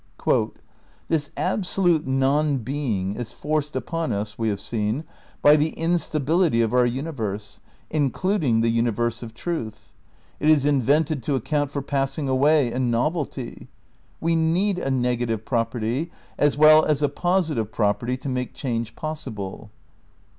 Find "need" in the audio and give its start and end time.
14.35-14.79